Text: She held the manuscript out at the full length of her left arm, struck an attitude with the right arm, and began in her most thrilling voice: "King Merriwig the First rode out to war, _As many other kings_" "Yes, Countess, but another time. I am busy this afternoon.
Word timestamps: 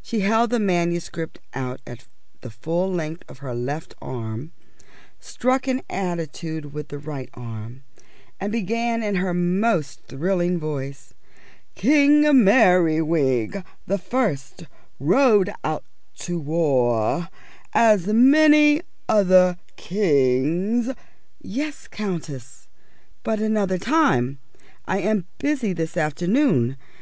She 0.00 0.20
held 0.20 0.48
the 0.48 0.58
manuscript 0.58 1.38
out 1.52 1.82
at 1.86 2.06
the 2.40 2.48
full 2.48 2.90
length 2.90 3.24
of 3.28 3.40
her 3.40 3.54
left 3.54 3.94
arm, 4.00 4.52
struck 5.18 5.66
an 5.68 5.82
attitude 5.90 6.72
with 6.72 6.88
the 6.88 6.96
right 6.96 7.28
arm, 7.34 7.82
and 8.40 8.50
began 8.52 9.02
in 9.02 9.16
her 9.16 9.34
most 9.34 10.04
thrilling 10.06 10.58
voice: 10.58 11.12
"King 11.74 12.22
Merriwig 12.42 13.62
the 13.86 13.98
First 13.98 14.64
rode 14.98 15.52
out 15.62 15.84
to 16.20 16.38
war, 16.38 17.28
_As 17.74 18.14
many 18.14 18.80
other 19.10 19.58
kings_" 19.76 20.86
"Yes, 21.42 21.86
Countess, 21.86 22.66
but 23.22 23.40
another 23.40 23.76
time. 23.76 24.38
I 24.86 25.00
am 25.00 25.26
busy 25.38 25.74
this 25.74 25.98
afternoon. 25.98 26.78